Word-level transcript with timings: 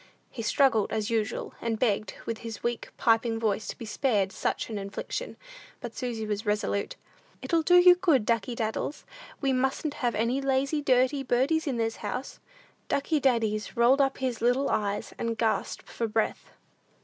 He 0.31 0.41
struggled 0.41 0.91
as 0.91 1.11
usual, 1.11 1.53
and 1.61 1.77
begged, 1.77 2.15
with 2.25 2.39
his 2.39 2.63
weak, 2.63 2.89
piping 2.97 3.39
voice, 3.39 3.67
to 3.67 3.77
be 3.77 3.85
spared 3.85 4.31
such 4.31 4.67
an 4.71 4.79
infliction. 4.79 5.37
But 5.79 5.95
Susy 5.95 6.25
was 6.25 6.43
resolute. 6.43 6.95
"It'll 7.43 7.61
do 7.61 7.75
you 7.77 7.93
good, 7.93 8.25
Ducky 8.25 8.55
Daddles; 8.55 9.03
we 9.41 9.53
mustn't 9.53 9.93
have 10.01 10.15
any 10.15 10.41
lazy, 10.41 10.81
dirty 10.81 11.21
birdies 11.21 11.67
in 11.67 11.77
this 11.77 11.97
house." 11.97 12.39
Ducky 12.87 13.19
Daddies 13.19 13.77
rolled 13.77 14.01
up 14.01 14.17
his 14.17 14.41
little 14.41 14.69
eyes, 14.71 15.13
and 15.19 15.37
gasped 15.37 15.87
for 15.87 16.07
breath. 16.07 16.49